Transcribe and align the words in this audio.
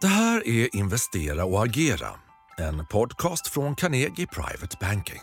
Det 0.00 0.06
här 0.06 0.48
är 0.48 0.76
Investera 0.76 1.44
och 1.44 1.64
agera, 1.64 2.08
en 2.58 2.86
podcast 2.86 3.46
från 3.46 3.74
Carnegie 3.74 4.26
Private 4.26 4.76
Banking. 4.80 5.20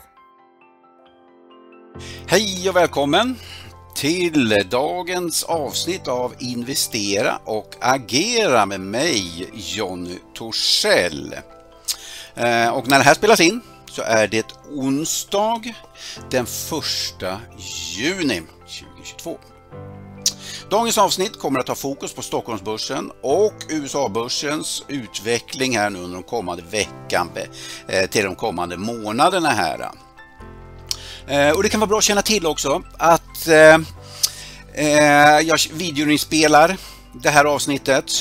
Hej 2.27 2.69
och 2.69 2.75
välkommen 2.75 3.35
till 3.95 4.69
dagens 4.69 5.43
avsnitt 5.43 6.07
av 6.07 6.33
Investera 6.39 7.39
och 7.45 7.75
agera 7.81 8.65
med 8.65 8.79
mig 8.79 9.49
Jonny 9.53 10.17
Torssell. 10.33 11.33
Eh, 12.35 12.69
och 12.69 12.87
när 12.87 12.97
det 12.97 13.03
här 13.03 13.13
spelas 13.13 13.39
in 13.39 13.61
så 13.91 14.01
är 14.01 14.27
det 14.27 14.55
onsdag 14.71 15.61
den 16.29 16.43
1 16.43 16.49
juni 17.97 18.41
2022. 18.95 19.39
Dagens 20.69 20.97
avsnitt 20.97 21.39
kommer 21.39 21.59
att 21.59 21.67
ha 21.67 21.75
fokus 21.75 22.13
på 22.13 22.21
Stockholmsbörsen 22.21 23.11
och 23.21 23.53
USA-börsens 23.69 24.83
utveckling 24.87 25.77
här 25.77 25.89
nu 25.89 25.99
under 25.99 26.13
de 26.13 26.23
kommande 26.23 26.63
veckan 26.71 27.29
eh, 27.87 28.09
till 28.09 28.23
de 28.23 28.35
kommande 28.35 28.77
månaderna 28.77 29.49
här. 29.49 29.91
Eh, 31.27 31.49
och 31.55 31.63
det 31.63 31.69
kan 31.69 31.79
vara 31.79 31.87
bra 31.87 31.97
att 31.97 32.03
känna 32.03 32.21
till 32.21 32.45
också 32.45 32.83
att 32.97 33.47
eh, 33.47 33.79
jag 35.41 35.59
videoinspelar 35.73 36.77
det 37.13 37.29
här 37.29 37.45
avsnittet. 37.45 38.11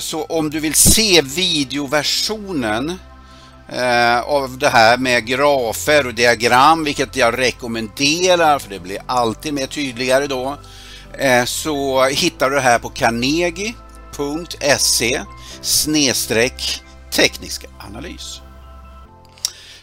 Så 0.00 0.24
om 0.24 0.50
du 0.50 0.60
vill 0.60 0.74
se 0.74 1.22
videoversionen 1.22 2.98
av 4.24 4.58
det 4.58 4.68
här 4.68 4.98
med 4.98 5.26
grafer 5.26 6.06
och 6.06 6.14
diagram, 6.14 6.84
vilket 6.84 7.16
jag 7.16 7.38
rekommenderar 7.38 8.58
för 8.58 8.70
det 8.70 8.80
blir 8.80 8.98
alltid 9.06 9.54
mer 9.54 9.66
tydligare 9.66 10.26
då, 10.26 10.56
Eh, 11.18 11.44
så 11.44 12.04
hittar 12.04 12.50
du 12.50 12.56
det 12.56 12.62
här 12.62 12.78
på 12.78 12.88
carnegie.se 12.88 13.74
snedstreck 15.62 16.82
teknisk 17.10 17.64
analys. 17.78 18.40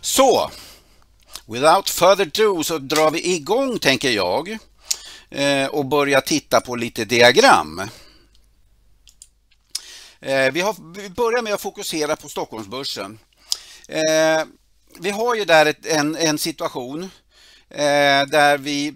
Så, 0.02 0.52
without 1.45 1.89
further 1.89 2.25
ado 2.25 2.63
så 2.63 2.77
drar 2.77 3.11
vi 3.11 3.35
igång 3.35 3.79
tänker 3.79 4.09
jag 4.11 4.57
eh, 5.29 5.65
och 5.65 5.85
börjar 5.85 6.21
titta 6.21 6.61
på 6.61 6.75
lite 6.75 7.05
diagram. 7.05 7.80
Eh, 10.19 10.52
vi, 10.52 10.61
har, 10.61 10.93
vi 11.02 11.09
börjar 11.09 11.41
med 11.41 11.53
att 11.53 11.61
fokusera 11.61 12.15
på 12.15 12.30
Stockholmsbörsen. 12.30 13.19
Vi 14.99 15.09
har 15.09 15.35
ju 15.35 15.45
där 15.45 15.65
ett, 15.65 15.85
en, 15.85 16.15
en 16.15 16.37
situation 16.37 17.09
där 18.30 18.57
vi 18.57 18.95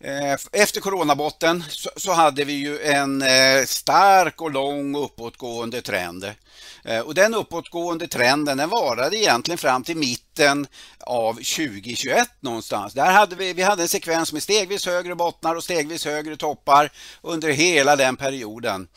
Eh, 0.00 0.36
efter 0.52 0.80
coronabotten 0.80 1.64
så 1.96 2.12
hade 2.12 2.44
vi 2.44 2.52
ju 2.52 2.80
en 2.80 3.22
eh, 3.22 3.64
stark 3.66 4.40
och 4.40 4.50
lång 4.50 4.96
uppåtgående 4.96 5.82
trend. 5.82 6.32
Eh, 6.84 7.00
och 7.00 7.14
den 7.14 7.34
uppåtgående 7.34 8.08
trenden 8.08 8.58
den 8.58 8.68
varade 8.68 9.16
egentligen 9.16 9.58
fram 9.58 9.84
till 9.84 9.96
mitten 9.96 10.66
av 11.00 11.34
2021 11.34 12.28
någonstans. 12.40 12.94
Där 12.94 13.12
hade 13.12 13.36
vi, 13.36 13.52
vi 13.52 13.62
hade 13.62 13.82
en 13.82 13.88
sekvens 13.88 14.32
med 14.32 14.42
stegvis 14.42 14.86
högre 14.86 15.14
bottnar 15.14 15.54
och 15.54 15.64
stegvis 15.64 16.04
högre 16.04 16.36
toppar 16.36 16.92
under 17.22 17.48
hela 17.48 17.96
den 17.96 18.16
perioden. 18.16 18.88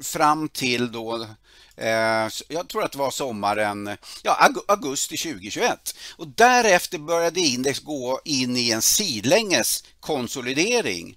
Fram 0.00 0.48
till 0.48 0.92
då 0.92 1.26
Eh, 1.76 2.28
jag 2.48 2.68
tror 2.68 2.84
att 2.84 2.92
det 2.92 2.98
var 2.98 3.10
sommaren, 3.10 3.96
ja, 4.22 4.50
augusti 4.68 5.16
2021. 5.16 5.94
Och 6.16 6.28
därefter 6.28 6.98
började 6.98 7.40
index 7.40 7.78
gå 7.78 8.20
in 8.24 8.56
i 8.56 8.70
en 8.70 8.82
sidlänges 8.82 9.84
konsolidering. 10.00 11.16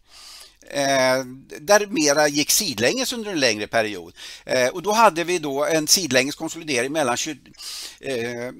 Eh, 0.70 1.24
där 1.60 1.88
mera 1.88 2.28
gick 2.28 2.52
sidlänges 2.52 3.14
under 3.14 3.32
en 3.32 3.40
längre 3.40 3.68
period. 3.68 4.14
Eh, 4.46 4.68
och 4.68 4.82
då 4.82 4.92
hade 4.92 5.24
vi 5.24 5.40
då 5.40 5.66
en 5.66 5.88
sidlänges 5.88 6.36
konsolidering 6.36 6.92
mellan 6.92 7.18
20, 7.18 7.52
eh, 8.00 8.52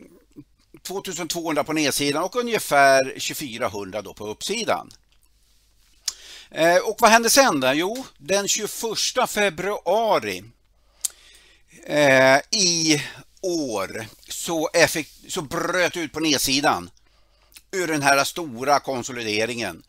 2200 0.84 1.64
på 1.64 1.74
nedsidan 1.74 2.24
och 2.24 2.36
ungefär 2.36 3.04
2400 3.20 4.02
då 4.02 4.14
på 4.14 4.28
uppsidan. 4.28 4.90
Eh, 6.52 6.78
och 6.78 6.98
vad 7.00 7.12
hände 7.12 7.30
sen 7.30 7.60
då? 7.60 7.72
Jo, 7.74 8.06
den 8.18 8.48
21 8.48 9.28
februari 9.28 10.44
eh, 11.88 12.38
i 12.52 13.02
år 13.42 14.06
så, 14.30 14.70
effekt, 14.74 15.12
så 15.28 15.42
bröt 15.42 15.98
ut 15.98 16.14
på 16.14 16.20
nedsidan 16.20 16.90
ur 17.72 17.88
den 17.88 18.02
här 18.02 18.24
stora 18.24 18.80
konsolideringen. 18.80 19.84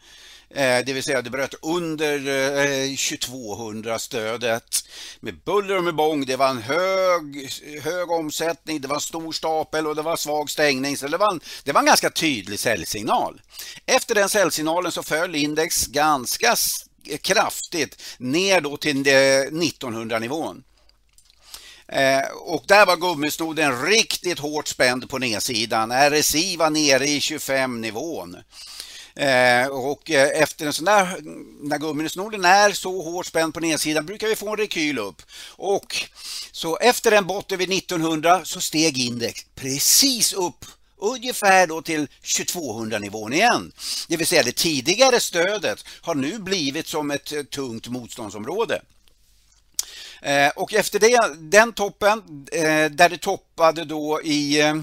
Eh, 0.50 0.84
det 0.86 0.92
vill 0.92 1.02
säga 1.02 1.22
det 1.22 1.30
bröt 1.30 1.54
under 1.62 2.14
eh, 2.28 2.96
2200 2.96 3.98
stödet 3.98 4.84
med 5.20 5.34
buller 5.44 5.76
och 5.76 5.84
med 5.84 5.94
bång. 5.94 6.26
Det 6.26 6.36
var 6.36 6.48
en 6.48 6.62
hög, 6.62 7.50
hög 7.82 8.10
omsättning, 8.10 8.80
det 8.80 8.88
var 8.88 8.94
en 8.94 9.00
stor 9.00 9.32
stapel 9.32 9.86
och 9.86 9.96
det 9.96 10.02
var 10.02 10.16
svag 10.16 10.50
stängning. 10.50 10.96
Så 10.96 11.08
det 11.08 11.16
var 11.16 11.32
en, 11.32 11.40
det 11.64 11.72
var 11.72 11.80
en 11.80 11.86
ganska 11.86 12.10
tydlig 12.10 12.58
säljsignal. 12.58 13.40
Efter 13.86 14.14
den 14.14 14.28
säljsignalen 14.28 14.92
så 14.92 15.02
föll 15.02 15.34
index 15.34 15.86
ganska 15.86 16.56
kraftigt 17.22 18.02
ner 18.18 18.60
då 18.60 18.76
till 18.76 19.06
eh, 19.06 19.12
1900-nivån 19.12 20.62
eh, 21.92 22.28
och 22.30 22.64
där 22.66 22.86
var 22.86 22.96
gummisnoden 22.96 23.82
riktigt 23.82 24.38
hårt 24.38 24.68
spänd 24.68 25.10
på 25.10 25.18
nedsidan. 25.18 25.92
RSI 25.92 26.56
var 26.56 26.70
nere 26.70 27.06
i 27.06 27.20
25 27.20 27.80
nivån. 27.80 28.36
Eh, 29.18 29.66
och 29.66 30.10
eh, 30.10 30.42
efter 30.42 30.66
en 30.66 30.72
sån 30.72 30.84
där, 30.84 31.18
när 31.62 31.78
gummisnoden 31.78 32.44
är 32.44 32.72
så 32.72 33.02
hårt 33.02 33.26
spänd 33.26 33.54
på 33.54 33.60
nedsidan 33.60 34.06
brukar 34.06 34.28
vi 34.28 34.36
få 34.36 34.50
en 34.50 34.56
rekyl 34.56 34.98
upp. 34.98 35.22
Och 35.56 35.96
så 36.52 36.76
efter 36.76 37.12
en 37.12 37.26
botten 37.26 37.58
vid 37.58 37.72
1900 37.72 38.40
så 38.44 38.60
steg 38.60 38.98
index 38.98 39.40
precis 39.54 40.32
upp 40.32 40.64
ungefär 41.00 41.66
då 41.66 41.82
till 41.82 42.08
2200 42.36 42.98
nivån 42.98 43.32
igen. 43.32 43.72
Det 44.08 44.16
vill 44.16 44.26
säga 44.26 44.42
det 44.42 44.56
tidigare 44.56 45.20
stödet 45.20 45.84
har 46.00 46.14
nu 46.14 46.38
blivit 46.38 46.86
som 46.86 47.10
ett 47.10 47.32
eh, 47.32 47.42
tungt 47.42 47.88
motståndsområde. 47.88 48.82
Eh, 50.22 50.48
och 50.56 50.74
efter 50.74 50.98
det, 50.98 51.34
den 51.38 51.72
toppen, 51.72 52.46
eh, 52.52 52.90
där 52.90 53.08
det 53.08 53.18
toppade 53.18 53.84
då 53.84 54.22
i, 54.22 54.60
eh, 54.60 54.74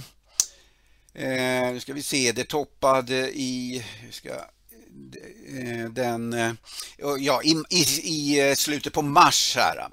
nu 1.73 1.79
ska 1.79 1.93
vi 1.93 2.03
se, 2.03 2.31
det 2.31 2.43
toppade 2.43 3.31
i, 3.39 3.85
ska, 4.11 4.29
den, 5.89 6.57
ja, 7.19 7.43
i, 7.43 7.63
i, 7.69 7.81
i, 8.03 8.55
slutet 8.55 8.93
på 8.93 9.01
mars 9.01 9.57
här. 9.57 9.89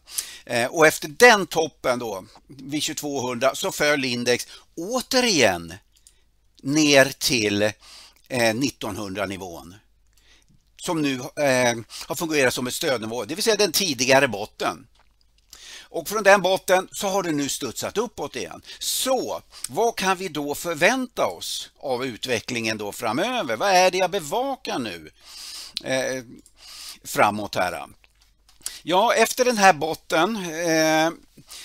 Och 0.71 0.87
efter 0.87 1.09
den 1.09 1.47
toppen 1.47 1.99
då, 1.99 2.25
vid 2.47 2.83
2200, 2.83 3.55
så 3.55 3.73
föll 3.73 4.05
index 4.05 4.47
återigen 4.77 5.75
ner 6.63 7.13
till 7.19 7.73
1900 8.29 9.27
nivån 9.27 9.75
som 10.83 11.03
nu 11.03 11.15
eh, 11.15 11.79
har 12.07 12.15
fungerat 12.15 12.55
som 12.55 12.67
ett 12.67 12.75
stödnivå, 12.75 13.25
det 13.25 13.35
vill 13.35 13.45
säga 13.45 13.57
den 13.57 13.73
tidigare 13.73 14.29
botten. 14.29 14.87
Och 15.93 16.09
från 16.09 16.23
den 16.23 16.43
botten 16.43 16.89
så 16.93 17.09
har 17.09 17.23
det 17.23 17.33
nu 17.33 17.49
studsat 17.49 17.99
uppåt 17.99 18.37
igen. 18.37 18.63
Så 18.79 19.43
vad 19.69 19.97
kan 19.97 20.17
vi 20.17 20.29
då 20.29 20.55
förvänta 20.55 21.27
oss 21.27 21.71
av 21.81 22.05
utvecklingen 22.05 22.79
då 22.79 22.93
framöver? 22.93 23.57
Vad 23.57 23.71
är 23.71 23.91
det 23.91 23.99
jag 23.99 24.11
bevakar 24.11 24.79
nu 24.79 25.11
eh, 25.85 26.25
framåt 27.05 27.55
här? 27.55 27.87
Ja, 28.83 29.15
efter 29.15 29.45
den 29.45 29.59
här 29.59 29.73
botten 29.73 30.37
eh, 30.37 31.11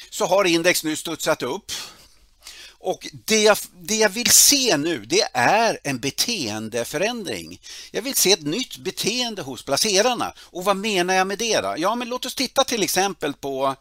så 0.10 0.26
har 0.26 0.46
index 0.46 0.84
nu 0.84 0.96
studsat 0.96 1.44
upp 1.44 1.72
och 2.80 3.08
det 3.26 3.42
jag, 3.44 3.58
det 3.80 3.96
jag 3.96 4.10
vill 4.10 4.30
se 4.30 4.78
nu 4.78 5.06
det 5.06 5.28
är 5.34 5.80
en 5.84 6.00
beteendeförändring. 6.00 7.62
Jag 7.92 8.02
vill 8.02 8.16
se 8.16 8.32
ett 8.32 8.42
nytt 8.42 8.78
beteende 8.78 9.42
hos 9.42 9.64
placerarna. 9.64 10.34
Och 10.40 10.64
vad 10.64 10.78
menar 10.78 11.14
jag 11.14 11.28
med 11.28 11.38
det? 11.38 11.62
Då? 11.62 11.76
Ja, 11.78 11.96
men 11.96 12.10
låt 12.10 12.26
oss 12.26 12.36
titta 12.36 12.64
till 12.64 12.84
exempel 12.84 13.34
på 13.34 13.76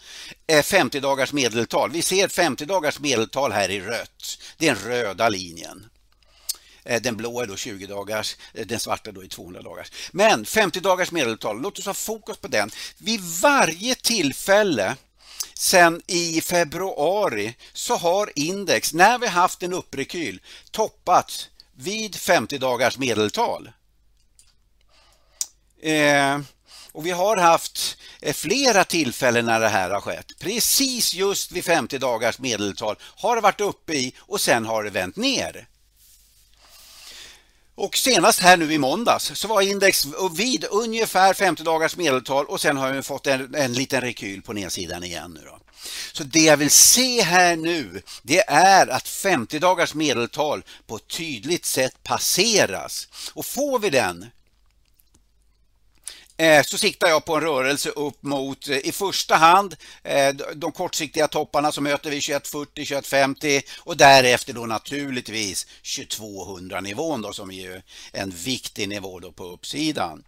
eh, 0.47 0.63
50 0.63 1.01
dagars 1.01 1.33
medeltal. 1.33 1.91
Vi 1.91 2.03
ser 2.03 2.29
50 2.29 2.65
dagars 2.65 3.01
medeltal 3.01 3.53
här 3.53 3.69
i 3.69 3.81
rött. 3.81 4.39
Det 4.57 4.69
är 4.69 4.75
den 4.75 4.85
röda 4.85 5.29
linjen. 5.29 5.87
Eh, 6.85 7.03
den 7.03 7.17
blå 7.17 7.41
är 7.41 7.47
då 7.47 7.57
20 7.57 7.87
dagars, 7.87 8.37
eh, 8.55 8.67
den 8.67 8.81
svarta 8.81 9.13
då 9.13 9.25
är 9.25 9.29
200 9.29 9.63
dagars. 9.63 9.93
Men 10.13 10.47
50 10.47 10.81
dagars 10.81 11.13
medeltal, 11.13 11.61
låt 11.61 11.79
oss 11.79 11.87
ha 11.87 11.95
fokus 11.95 12.37
på 12.37 12.49
den. 12.49 12.71
Vid 12.99 13.21
varje 13.21 13.95
tillfälle 13.95 14.97
sen 15.59 16.03
i 16.07 16.41
februari 16.41 17.55
så 17.73 17.97
har 17.97 18.33
index, 18.35 18.93
när 18.93 19.19
vi 19.19 19.27
haft 19.27 19.63
en 19.63 19.73
upprekyl, 19.73 20.41
toppat 20.71 21.49
vid 21.75 22.17
50 22.17 22.59
dagars 22.59 22.99
medeltal. 22.99 23.71
Eh, 25.83 26.41
och 26.93 27.07
vi 27.07 27.11
har 27.11 27.37
haft 27.37 27.99
eh, 28.21 28.35
flera 28.35 28.85
tillfällen 28.85 29.47
när 29.47 29.61
det 29.61 29.69
här 29.69 29.91
har 29.91 30.01
skett. 30.01 30.33
Precis 30.39 31.15
just 31.15 31.53
vid 31.53 31.65
50 31.65 31.99
dagars 31.99 32.39
medeltal 32.39 32.97
har 33.01 33.37
det 33.37 33.43
varit 33.43 33.61
uppe 33.61 33.95
i 33.95 34.15
och 34.19 34.41
sen 34.41 34.67
har 34.67 34.85
det 34.85 34.91
vänt 34.91 35.17
ner. 35.17 35.69
Och 37.79 37.97
senast 37.97 38.41
här 38.41 38.57
nu 38.57 38.73
i 38.73 38.79
måndags 38.79 39.33
så 39.35 39.49
var 39.49 39.61
index 39.61 40.07
vid 40.37 40.65
ungefär 40.71 41.35
50 41.35 41.63
dagars 41.63 41.97
medeltal 41.97 42.47
och 42.47 42.61
sen 42.61 42.77
har 42.77 42.93
vi 42.93 43.03
fått 43.03 43.27
en, 43.27 43.55
en 43.55 43.73
liten 43.73 44.01
rekyl 44.01 44.43
på 44.43 44.53
nedsidan 44.53 45.05
igen. 45.05 45.39
Nu 45.41 45.47
då. 45.47 45.59
Så 46.13 46.25
det 46.25 46.45
jag 46.45 46.57
vill 46.57 46.71
se 46.71 47.23
här 47.23 47.57
nu 47.57 48.03
det 48.23 48.49
är 48.49 48.87
att 48.87 49.09
50 49.09 49.59
dagars 49.59 49.95
medeltal 49.95 50.63
på 50.87 50.97
ett 50.97 51.09
tydligt 51.09 51.65
sätt 51.65 52.03
passeras. 52.03 53.09
Och 53.35 53.47
får 53.47 53.79
vi 53.79 53.91
den 53.91 54.27
Eh, 56.39 56.63
så 56.63 56.79
siktar 56.79 57.09
jag 57.09 57.25
på 57.25 57.35
en 57.37 57.43
rörelse 57.43 57.89
upp 57.89 58.23
mot 58.23 58.69
eh, 58.69 58.77
i 58.77 58.93
första 58.93 59.37
hand 59.37 59.77
eh, 60.03 60.35
de 60.55 60.73
kortsiktiga 60.73 61.29
topparna 61.29 61.73
som 61.73 61.85
möter 61.85 62.11
vi 62.11 62.21
2140, 62.21 62.85
2150 62.85 63.63
och 63.79 63.97
därefter 63.97 64.53
då 64.53 64.67
naturligtvis 64.67 65.67
2200 65.97 66.81
nivån 66.81 67.23
då 67.23 67.33
som 67.33 67.51
är 67.51 67.83
en 68.13 68.31
viktig 68.31 68.89
nivå 68.89 69.21
då 69.21 69.33
på 69.33 69.45
uppsidan. 69.45 70.25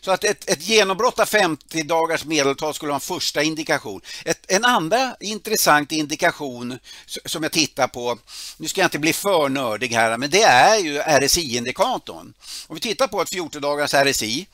Så 0.00 0.10
att 0.10 0.24
ett, 0.24 0.50
ett 0.50 0.62
genombrott 0.62 1.20
av 1.20 1.26
50 1.26 1.82
dagars 1.82 2.24
medeltal 2.24 2.74
skulle 2.74 2.90
vara 2.90 2.96
en 2.96 3.00
första 3.00 3.42
indikation. 3.42 4.00
Ett, 4.24 4.44
en 4.48 4.64
andra 4.64 5.16
intressant 5.20 5.92
indikation 5.92 6.78
som 7.24 7.42
jag 7.42 7.52
tittar 7.52 7.88
på, 7.88 8.18
nu 8.56 8.68
ska 8.68 8.80
jag 8.80 8.86
inte 8.86 8.98
bli 8.98 9.12
för 9.12 9.48
nördig 9.48 9.88
här, 9.88 10.18
men 10.18 10.30
det 10.30 10.42
är 10.42 10.78
ju 10.78 10.98
RSI-indikatorn. 10.98 12.34
Om 12.66 12.74
vi 12.74 12.80
tittar 12.80 13.06
på 13.06 13.22
ett 13.22 13.30
14 13.30 13.62
dagars 13.62 13.94
RSI 13.94 14.46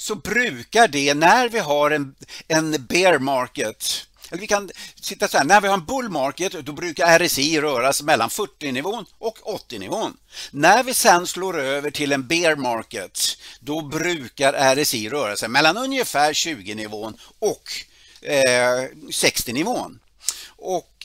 så 0.00 0.14
brukar 0.14 0.88
det 0.88 1.14
när 1.14 1.48
vi 1.48 1.58
har 1.58 1.90
en, 1.90 2.14
en 2.48 2.86
bear 2.88 3.18
market 3.18 4.08
eller 4.30 4.40
vi 4.40 4.46
kan 4.46 4.70
sitta 5.00 5.28
så 5.28 5.38
här, 5.38 5.44
när 5.44 5.60
vi 5.60 5.68
har 5.68 5.74
en 5.74 5.84
bull 5.84 6.08
market 6.08 6.52
då 6.52 6.72
brukar 6.72 7.18
RSI 7.18 7.60
röra 7.60 7.92
sig 7.92 8.06
mellan 8.06 8.28
40-nivån 8.28 9.06
och 9.18 9.38
80-nivån. 9.38 10.16
När 10.50 10.82
vi 10.82 10.94
sen 10.94 11.26
slår 11.26 11.60
över 11.60 11.90
till 11.90 12.12
en 12.12 12.26
bear 12.26 12.56
market 12.56 13.20
då 13.60 13.82
brukar 13.82 14.74
RSI 14.76 15.08
röra 15.08 15.36
sig 15.36 15.48
mellan 15.48 15.76
ungefär 15.76 16.32
20-nivån 16.32 17.18
och 17.38 17.72
eh, 18.22 18.88
60-nivån. 19.10 19.98
Och 20.56 20.97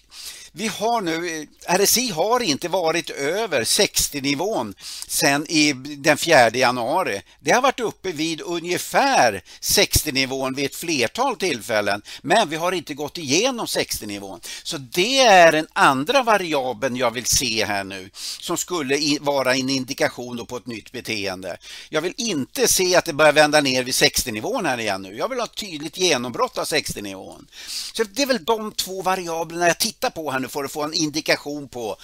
vi 0.56 0.68
har 0.68 1.02
nu, 1.02 1.48
RSI 1.68 2.10
har 2.10 2.40
inte 2.40 2.68
varit 2.68 3.10
över 3.10 3.64
60-nivån 3.64 4.76
sedan 5.08 5.46
i 5.50 5.74
den 5.74 6.18
4 6.18 6.50
januari. 6.50 7.22
Det 7.40 7.52
har 7.52 7.62
varit 7.62 7.80
uppe 7.80 8.12
vid 8.12 8.42
ungefär 8.42 9.44
60-nivån 9.62 10.56
vid 10.56 10.66
ett 10.66 10.76
flertal 10.76 11.36
tillfällen, 11.36 12.02
men 12.22 12.50
vi 12.50 12.56
har 12.56 12.72
inte 12.72 12.94
gått 12.94 13.18
igenom 13.18 13.66
60-nivån. 13.66 14.40
Så 14.64 14.78
det 14.78 15.20
är 15.20 15.52
den 15.52 15.68
andra 15.74 16.24
variabeln 16.24 16.96
jag 16.96 17.12
vill 17.12 17.26
se 17.26 17.66
här 17.66 17.84
nu 17.84 18.10
som 18.40 18.58
skulle 18.58 19.18
vara 19.22 19.56
en 19.56 19.70
indikation 19.70 20.46
på 20.46 20.58
ett 20.58 20.68
nytt 20.68 20.92
beteende. 20.92 21.58
Jag 21.90 22.02
vill 22.02 22.14
inte 22.18 22.68
se 22.68 22.96
att 22.96 23.06
det 23.06 23.14
börjar 23.14 23.34
vända 23.34 23.62
ner 23.62 23.84
vid 23.84 23.94
60-nivån 23.94 24.66
här 24.66 24.80
igen 24.80 25.02
nu. 25.02 25.18
Jag 25.18 25.30
vill 25.30 25.40
ha 25.40 25.46
ett 25.46 25.56
tydligt 25.56 25.98
genombrott 25.98 26.58
av 26.58 26.66
60-nivån. 26.66 27.48
Så 27.94 28.04
det 28.04 28.22
är 28.22 28.28
väl 28.28 28.44
de 28.44 28.72
två 28.72 29.02
variablerna 29.02 29.68
jag 29.68 29.80
tittar 29.80 30.10
på 30.10 30.32
här 30.32 30.43
nu 30.44 30.50
för 30.50 30.64
att 30.64 30.72
få 30.72 30.84
en 30.84 30.94
indikation 30.94 31.68
på 31.68 31.98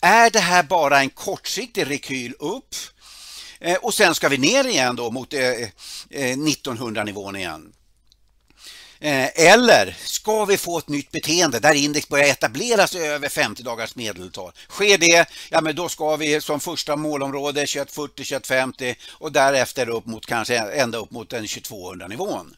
är 0.00 0.30
det 0.30 0.40
här 0.40 0.62
bara 0.62 1.00
en 1.00 1.10
kortsiktig 1.10 1.90
rekyl 1.90 2.34
upp 2.38 2.74
eh, 3.60 3.76
och 3.76 3.94
sen 3.94 4.14
ska 4.14 4.28
vi 4.28 4.38
ner 4.38 4.66
igen 4.66 4.96
då 4.96 5.10
mot 5.10 5.34
eh, 5.34 5.40
eh, 5.40 6.36
1900-nivån 6.36 7.36
igen. 7.36 7.72
Eller 9.00 9.96
ska 10.04 10.44
vi 10.44 10.56
få 10.56 10.78
ett 10.78 10.88
nytt 10.88 11.10
beteende 11.10 11.58
där 11.58 11.74
index 11.74 12.08
börjar 12.08 12.28
etableras 12.28 12.94
över 12.94 13.28
50 13.28 13.62
dagars 13.62 13.96
medeltal? 13.96 14.52
Sker 14.68 14.98
det, 14.98 15.28
ja 15.50 15.60
men 15.60 15.76
då 15.76 15.88
ska 15.88 16.16
vi 16.16 16.40
som 16.40 16.60
första 16.60 16.96
målområde 16.96 17.60
2140, 17.60 18.14
2150 18.16 18.94
och 19.10 19.32
därefter 19.32 19.88
upp 19.88 20.06
mot 20.06 20.26
kanske 20.26 20.58
ända 20.58 20.98
upp 20.98 21.10
mot 21.10 21.30
den 21.30 21.46
2200 21.46 22.08
nivån. 22.08 22.56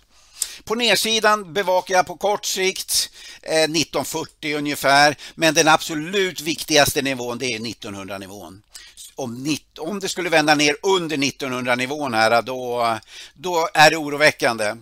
På 0.65 0.75
nedsidan 0.75 1.53
bevakar 1.53 1.95
jag 1.95 2.07
på 2.07 2.17
kort 2.17 2.45
sikt 2.45 3.11
eh, 3.43 3.63
1940 3.63 4.57
ungefär, 4.57 5.17
men 5.35 5.55
den 5.55 5.69
absolut 5.69 6.41
viktigaste 6.41 7.03
nivån 7.03 7.39
det 7.39 7.47
är 7.47 7.69
1900 7.71 8.19
nivån. 8.19 8.63
Om, 9.15 9.57
om 9.79 10.01
det 10.01 10.09
skulle 10.09 10.31
vända 10.31 10.55
ner 10.55 10.77
under 10.83 11.19
1900 11.19 11.75
nivån 11.75 12.15
här 12.15 12.43
då, 12.43 12.99
då 13.35 13.69
är 13.75 13.91
det 13.91 13.97
oroväckande. 13.97 14.75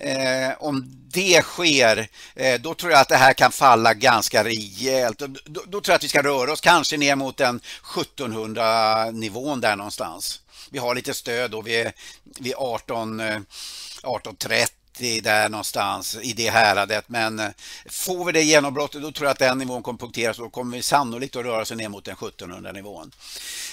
Eh, 0.00 0.52
om 0.58 0.84
det 1.12 1.42
sker, 1.42 2.08
eh, 2.34 2.60
då 2.60 2.74
tror 2.74 2.92
jag 2.92 3.00
att 3.00 3.08
det 3.08 3.16
här 3.16 3.32
kan 3.32 3.52
falla 3.52 3.94
ganska 3.94 4.44
rejält. 4.44 5.18
Då, 5.18 5.26
då, 5.26 5.62
då, 5.66 5.80
tror 5.80 5.92
jag 5.92 5.94
att 5.94 6.04
vi 6.04 6.08
ska 6.08 6.22
röra 6.22 6.52
oss 6.52 6.60
kanske 6.60 6.96
ner 6.96 7.16
mot 7.16 7.36
den 7.36 7.60
1700 8.00 9.10
nivån 9.10 9.60
där 9.60 9.76
någonstans. 9.76 10.40
Vi 10.70 10.78
har 10.78 10.94
lite 10.94 11.14
stöd 11.14 11.50
då 11.50 11.62
vid, 11.62 11.92
vid 12.40 12.54
18, 12.56 13.20
1830 13.20 14.75
90 15.00 15.20
där 15.22 15.48
någonstans 15.48 16.16
i 16.22 16.32
det 16.32 16.50
häradet. 16.50 17.08
Men 17.08 17.38
eh, 17.38 17.50
får 17.86 18.24
vi 18.24 18.32
det 18.32 18.42
genombrottet 18.42 19.02
då 19.02 19.12
tror 19.12 19.26
jag 19.26 19.32
att 19.32 19.38
den 19.38 19.58
nivån 19.58 19.82
kommer 19.82 19.98
punkteras 19.98 20.38
och 20.38 20.44
då 20.44 20.50
kommer 20.50 20.76
vi 20.76 20.82
sannolikt 20.82 21.36
att 21.36 21.44
röra 21.44 21.64
sig 21.64 21.76
ner 21.76 21.88
mot 21.88 22.04
den 22.04 22.14
1700 22.14 22.72
nivån. 22.72 23.12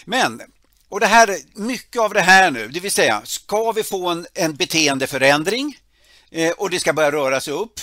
Men 0.06 0.42
och 0.90 1.00
det 1.00 1.06
här, 1.06 1.38
mycket 1.54 2.02
av 2.02 2.14
det 2.14 2.22
här 2.22 2.52
nu, 2.52 2.68
det 2.68 2.80
vill 2.80 2.92
säga 2.92 3.22
ska 3.26 3.72
vi 3.72 3.84
få 3.84 4.10
en, 4.10 4.28
en 4.34 4.56
beteendeförändring 4.56 5.78
eh, 6.32 6.52
och 6.52 6.70
det 6.70 6.80
ska 6.80 6.94
börja 6.94 7.12
röra 7.12 7.42
sig 7.42 7.54
upp 7.54 7.80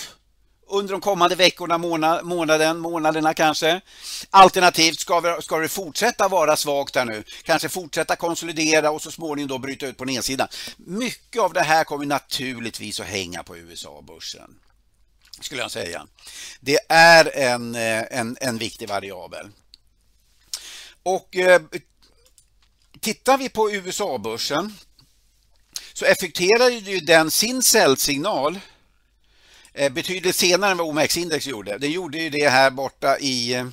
under 0.71 0.91
de 0.91 1.01
kommande 1.01 1.35
veckorna, 1.35 1.77
månad, 1.77 2.25
månaden, 2.25 2.79
månaderna 2.79 3.33
kanske. 3.33 3.81
Alternativt 4.29 4.99
ska, 4.99 5.19
vi, 5.19 5.41
ska 5.41 5.57
det 5.57 5.67
fortsätta 5.67 6.27
vara 6.27 6.55
svagt 6.55 6.93
där 6.93 7.05
nu. 7.05 7.23
Kanske 7.43 7.69
fortsätta 7.69 8.15
konsolidera 8.15 8.91
och 8.91 9.01
så 9.01 9.11
småningom 9.11 9.47
då 9.47 9.57
bryta 9.57 9.87
ut 9.87 9.97
på 9.97 10.05
nedsidan. 10.05 10.47
Mycket 10.77 11.41
av 11.41 11.53
det 11.53 11.61
här 11.61 11.83
kommer 11.83 12.05
naturligtvis 12.05 12.99
att 12.99 13.05
hänga 13.05 13.43
på 13.43 13.57
USA-börsen. 13.57 14.55
Skulle 15.41 15.61
jag 15.61 15.71
säga. 15.71 16.07
Det 16.59 16.79
är 16.89 17.37
en, 17.37 17.75
eh, 17.75 18.03
en, 18.19 18.37
en 18.41 18.57
viktig 18.57 18.89
variabel. 18.89 19.49
Och 21.03 21.35
eh, 21.35 21.61
tittar 22.99 23.37
vi 23.37 23.49
på 23.49 23.71
USA-börsen 23.71 24.73
så 25.93 26.05
effekterar 26.05 26.69
ju 26.69 26.99
den 26.99 27.31
sin 27.31 27.63
säljsignal 27.63 28.59
Eh, 29.73 29.91
betydligt 29.91 30.35
senare 30.35 30.71
än 30.71 30.77
vad 30.77 30.87
OMX-index 30.87 31.47
gjorde. 31.47 31.77
Det 31.77 31.87
gjorde 31.87 32.17
ju 32.17 32.29
det 32.29 32.49
här 32.49 32.71
borta 32.71 33.17
i, 33.19 33.53
eh, 33.53 33.67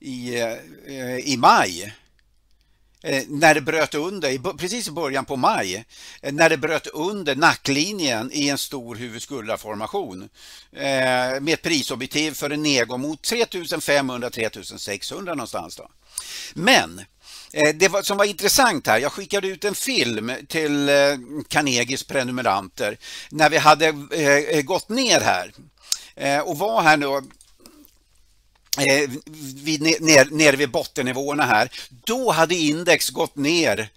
i, 0.00 0.40
eh, 0.86 1.18
i 1.18 1.36
maj 1.38 1.94
Eh, 3.06 3.22
när 3.28 3.54
det 3.54 3.60
bröt 3.60 3.94
under, 3.94 4.56
precis 4.56 4.88
i 4.88 4.90
början 4.90 5.24
på 5.24 5.36
maj, 5.36 5.84
eh, 6.22 6.32
när 6.32 6.50
det 6.50 6.56
bröt 6.56 6.86
under 6.86 7.36
nacklinjen 7.36 8.30
i 8.32 8.48
en 8.48 8.58
stor 8.58 8.96
huvudskuldarformation 8.96 10.28
eh, 10.72 11.40
med 11.40 11.48
ett 11.48 11.62
prisobjektiv 11.62 12.32
för 12.32 12.50
en 12.50 12.62
nedgång 12.62 13.00
mot 13.00 13.22
3500-3600 13.22 15.24
någonstans. 15.24 15.76
Då. 15.76 15.90
Men 16.54 17.00
det 17.74 18.06
som 18.06 18.18
var 18.18 18.24
intressant 18.24 18.86
här, 18.86 18.98
jag 18.98 19.12
skickade 19.12 19.48
ut 19.48 19.64
en 19.64 19.74
film 19.74 20.32
till 20.48 20.90
Carnegies 21.48 22.02
prenumeranter 22.02 22.98
när 23.30 23.50
vi 23.50 23.56
hade 23.56 23.92
gått 24.62 24.88
ner 24.88 25.20
här 25.20 25.52
och 26.42 26.58
var 26.58 26.82
här 26.82 26.96
nu 26.96 27.06
Eh, 28.78 29.10
ner, 30.00 30.34
ner 30.34 30.52
vid 30.52 30.70
bottennivåerna 30.70 31.44
här. 31.44 31.70
Då 32.04 32.30
hade 32.30 32.54
index 32.54 33.10
gått 33.10 33.36
ner 33.36 33.88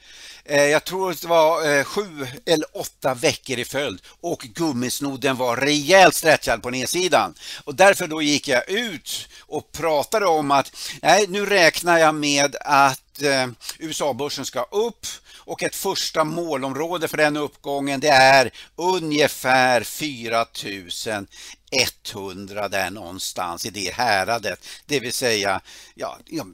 eh, 0.45 0.63
jag 0.63 0.83
tror 0.83 1.15
det 1.21 1.27
var 1.27 1.77
eh, 1.77 1.83
sju 1.83 2.27
eller 2.45 2.77
åtta 2.77 3.13
veckor 3.13 3.59
i 3.59 3.65
följd 3.65 4.01
och 4.21 4.39
gummisnoden 4.39 5.35
var 5.35 5.57
rejält 5.57 6.15
stretchad 6.15 6.63
på 6.63 6.69
nedsidan. 6.69 7.33
Och 7.63 7.75
därför 7.75 8.07
då 8.07 8.21
gick 8.21 8.47
jag 8.47 8.69
ut 8.69 9.27
och 9.39 9.71
pratade 9.71 10.25
om 10.25 10.51
att 10.51 10.75
nej, 11.01 11.25
nu 11.29 11.45
räknar 11.45 11.97
jag 11.97 12.15
med 12.15 12.55
att 12.61 13.01
Eh, 13.21 13.47
USA-börsen 13.79 14.45
ska 14.45 14.61
upp 14.61 15.05
och 15.37 15.63
ett 15.63 15.75
första 15.75 16.23
målområde 16.23 17.07
för 17.07 17.17
den 17.17 17.37
uppgången 17.37 17.99
det 17.99 18.09
är 18.09 18.51
ungefär 18.75 19.83
4100 19.83 22.69
där 22.69 22.89
någonstans 22.89 23.65
i 23.65 23.69
det 23.69 23.93
häradet. 23.93 24.65
Det 24.85 24.99
vill 24.99 25.13
säga 25.13 25.61
ja, 25.95 26.17
ja 26.25 26.45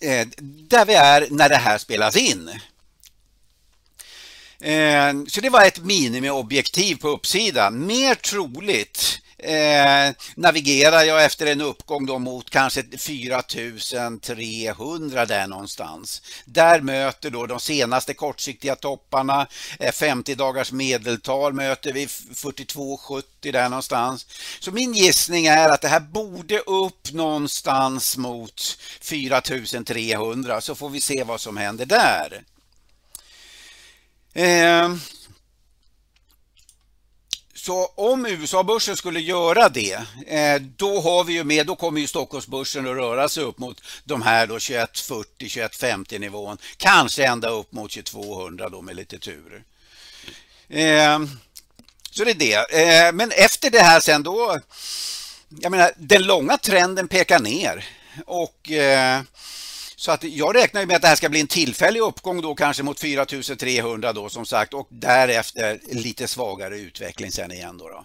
eh, 0.00 0.28
där 0.40 0.84
vi 0.84 0.94
är 0.94 1.26
när 1.30 1.48
det 1.48 1.56
här 1.56 1.78
spelas 1.78 2.16
in. 2.16 2.48
Eh, 4.60 5.12
så 5.28 5.40
det 5.40 5.50
var 5.50 5.66
ett 5.66 5.84
minimiobjektiv 5.84 6.96
på 6.96 7.08
uppsidan. 7.08 7.86
Mer 7.86 8.14
troligt 8.14 9.21
eh, 9.42 10.10
navigerar 10.34 11.02
jag 11.02 11.24
efter 11.24 11.46
en 11.46 11.60
uppgång 11.60 12.06
då 12.06 12.18
mot 12.18 12.50
kanske 12.50 12.84
4300 12.98 15.26
där 15.26 15.46
någonstans. 15.46 16.22
Där 16.44 16.80
möter 16.80 17.30
då 17.30 17.46
de 17.46 17.60
senaste 17.60 18.14
kortsiktiga 18.14 18.76
topparna, 18.76 19.46
eh, 19.78 19.92
50 19.92 20.34
dagars 20.34 20.72
medeltal 20.72 21.52
möter 21.52 21.92
vi 21.92 22.06
42,70 22.06 23.52
där 23.52 23.68
någonstans. 23.68 24.26
Så 24.60 24.70
min 24.70 24.94
gissning 24.94 25.46
är 25.46 25.68
att 25.68 25.80
det 25.80 25.88
här 25.88 26.00
borde 26.00 26.58
upp 26.58 27.12
någonstans 27.12 28.16
mot 28.16 28.78
4300 29.00 30.60
så 30.60 30.74
får 30.74 30.88
vi 30.88 31.00
se 31.00 31.24
vad 31.24 31.40
som 31.40 31.56
händer 31.56 31.86
där. 31.86 32.42
Eh, 34.34 34.94
så 37.64 37.86
om 37.86 38.26
USA-börsen 38.26 38.96
skulle 38.96 39.20
göra 39.20 39.68
det, 39.68 39.94
eh, 40.26 40.62
då 40.76 41.00
har 41.00 41.24
vi 41.24 41.32
ju 41.32 41.44
med, 41.44 41.66
då 41.66 41.76
kommer 41.76 42.00
ju 42.00 42.06
Stockholmsbörsen 42.06 42.88
att 42.88 42.96
röra 42.96 43.28
sig 43.28 43.44
upp 43.44 43.58
mot 43.58 43.82
de 44.04 44.22
här 44.22 44.46
då 44.46 44.54
2140, 44.54 45.26
2150 45.38 46.18
nivån. 46.18 46.58
Kanske 46.76 47.24
ända 47.24 47.48
upp 47.48 47.72
mot 47.72 47.90
2200 47.90 48.68
då 48.68 48.82
med 48.82 48.96
lite 48.96 49.18
tur. 49.18 49.64
Eh, 50.68 51.18
så 52.10 52.24
det 52.24 52.30
är 52.30 52.34
det. 52.34 53.06
Eh, 53.06 53.12
men 53.12 53.30
efter 53.30 53.70
det 53.70 53.82
här 53.82 54.00
sen 54.00 54.22
då, 54.22 54.60
jag 55.48 55.70
menar 55.70 55.92
den 55.96 56.22
långa 56.22 56.58
trenden 56.58 57.08
pekar 57.08 57.40
ner 57.40 57.84
och 58.26 58.70
så 60.02 60.10
att 60.10 60.24
jag 60.24 60.56
räknar 60.56 60.86
med 60.86 60.96
att 60.96 61.02
det 61.02 61.08
här 61.08 61.16
ska 61.16 61.28
bli 61.28 61.40
en 61.40 61.46
tillfällig 61.46 62.00
uppgång 62.00 62.42
då 62.42 62.54
kanske 62.54 62.82
mot 62.82 63.00
4300 63.00 64.12
då 64.12 64.28
som 64.28 64.46
sagt 64.46 64.74
och 64.74 64.86
därefter 64.90 65.80
lite 65.90 66.28
svagare 66.28 66.78
utveckling 66.78 67.32
sen 67.32 67.52
igen 67.52 67.78
då. 67.78 67.88
då. 67.88 68.04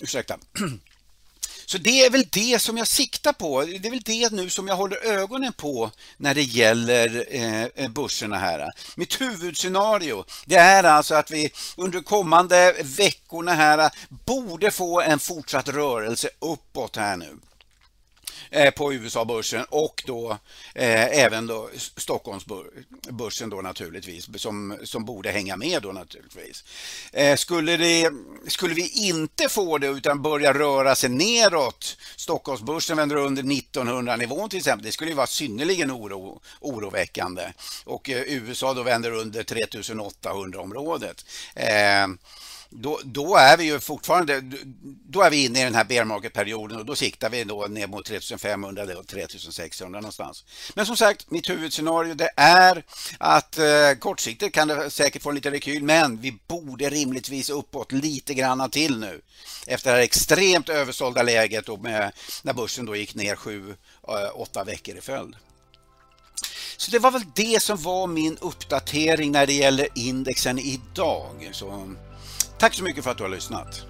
Ursäkta. 0.00 0.38
Så 1.66 1.78
det 1.78 2.06
är 2.06 2.10
väl 2.10 2.24
det 2.32 2.62
som 2.62 2.76
jag 2.78 2.86
siktar 2.86 3.32
på. 3.32 3.62
Det 3.62 3.88
är 3.88 3.90
väl 3.90 4.00
det 4.00 4.32
nu 4.32 4.50
som 4.50 4.68
jag 4.68 4.76
håller 4.76 5.06
ögonen 5.06 5.52
på 5.52 5.90
när 6.16 6.34
det 6.34 6.42
gäller 6.42 7.26
eh, 7.76 7.88
börserna 7.88 8.38
här. 8.38 8.70
Mitt 8.96 9.20
huvudscenario 9.20 10.24
det 10.46 10.56
är 10.56 10.84
alltså 10.84 11.14
att 11.14 11.30
vi 11.30 11.50
under 11.76 12.00
kommande 12.00 12.74
veckorna 12.82 13.54
här 13.54 13.90
borde 14.08 14.70
få 14.70 15.00
en 15.00 15.18
fortsatt 15.18 15.68
rörelse 15.68 16.28
uppåt 16.40 16.96
här 16.96 17.16
nu. 17.16 17.38
Eh, 18.50 18.70
på 18.70 18.92
USA-börsen 18.92 19.64
och 19.68 20.02
då 20.06 20.30
eh, 20.74 21.18
även 21.18 21.46
då 21.46 21.68
Stockholmsbörsen 21.96 23.50
då 23.50 23.60
naturligtvis 23.60 24.28
som, 24.36 24.78
som 24.84 25.04
borde 25.04 25.30
hänga 25.30 25.56
med 25.56 25.82
då 25.82 25.92
naturligtvis. 25.92 26.64
Eh, 27.12 27.36
skulle, 27.36 27.76
det, 27.76 28.10
skulle 28.46 28.74
vi 28.74 29.08
inte 29.08 29.48
få 29.48 29.78
det 29.78 29.86
utan 29.86 30.22
börja 30.22 30.52
röra 30.54 30.94
sig 30.94 31.10
neråt, 31.10 31.96
Stockholmsbörsen 32.16 32.96
vänder 32.96 33.16
under 33.16 33.52
1900 33.52 34.16
nivån 34.16 34.48
till 34.48 34.58
exempel, 34.58 34.86
det 34.86 34.92
skulle 34.92 35.10
ju 35.10 35.16
vara 35.16 35.26
synnerligen 35.26 35.90
oro, 35.90 36.40
oroväckande 36.60 37.42
och 37.84 38.10
eh, 38.10 38.22
USA 38.22 38.74
då 38.74 38.82
vänder 38.82 39.10
under 39.10 39.42
3800 39.42 40.60
området. 40.60 41.24
Då, 42.74 43.00
då, 43.04 43.36
är 43.36 43.56
vi 43.56 43.64
ju 43.64 43.80
fortfarande 43.80 44.42
då 45.08 45.22
är 45.22 45.30
vi 45.30 45.44
inne 45.44 45.60
i 45.60 45.64
den 45.64 45.74
här 45.74 45.84
bear 45.84 46.04
market-perioden 46.04 46.78
och 46.78 46.84
då 46.84 46.94
siktar 46.94 47.30
vi 47.30 47.44
då 47.44 47.66
ner 47.66 47.86
mot 47.86 48.04
3500 48.06 48.82
eller 48.82 49.02
3600 49.02 50.00
någonstans. 50.00 50.44
Men 50.74 50.86
som 50.86 50.96
sagt, 50.96 51.30
mitt 51.30 51.50
huvudscenario 51.50 52.14
det 52.14 52.30
är 52.36 52.84
att 53.18 53.58
eh, 53.58 53.92
kortsiktigt 53.98 54.54
kan 54.54 54.68
det 54.68 54.90
säkert 54.90 55.22
få 55.22 55.28
en 55.28 55.34
liten 55.34 55.52
rekyl 55.52 55.82
men 55.82 56.20
vi 56.20 56.38
borde 56.48 56.90
rimligtvis 56.90 57.50
uppåt 57.50 57.92
lite 57.92 58.34
granna 58.34 58.68
till 58.68 58.98
nu 58.98 59.20
efter 59.66 59.90
det 59.90 59.96
här 59.96 60.04
extremt 60.04 60.68
översålda 60.68 61.22
läget 61.22 61.68
och 61.68 61.80
med, 61.80 62.12
när 62.42 62.52
börsen 62.52 62.86
då 62.86 62.96
gick 62.96 63.14
ner 63.14 63.36
7-8 63.36 63.76
eh, 64.56 64.64
veckor 64.64 64.96
i 64.96 65.00
följd. 65.00 65.36
Så 66.76 66.90
det 66.90 66.98
var 66.98 67.10
väl 67.10 67.24
det 67.34 67.62
som 67.62 67.76
var 67.76 68.06
min 68.06 68.36
uppdatering 68.40 69.32
när 69.32 69.46
det 69.46 69.52
gäller 69.52 69.88
indexen 69.94 70.58
idag. 70.58 71.50
Så 71.52 71.94
Tack 72.62 72.74
så 72.74 72.84
mycket 72.84 73.04
för 73.04 73.10
att 73.10 73.18
du 73.18 73.22
har 73.22 73.30
lyssnat. 73.30 73.86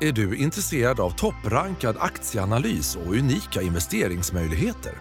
Är 0.00 0.12
du 0.12 0.36
intresserad 0.36 1.00
av 1.00 1.10
topprankad 1.10 1.96
aktieanalys 2.00 2.96
och 2.96 3.14
unika 3.14 3.62
investeringsmöjligheter? 3.62 4.92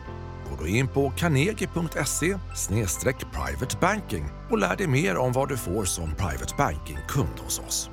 Gå 0.49 0.55
då 0.59 0.67
in 0.67 0.87
på 0.87 1.09
carnegie.se 1.09 2.37
privatebanking 3.31 4.29
och 4.49 4.57
lär 4.57 4.75
dig 4.75 4.87
mer 4.87 5.17
om 5.17 5.33
vad 5.33 5.49
du 5.49 5.57
får 5.57 5.85
som 5.85 6.15
private 6.15 6.53
banking-kund 6.57 7.39
hos 7.39 7.59
oss. 7.59 7.89